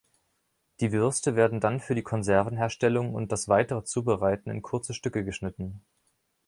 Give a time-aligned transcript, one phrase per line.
[0.79, 5.83] Die Würste werden dann für die Konservenherstellung und das weitere Zubereiten in kurze Stücke geschnitten.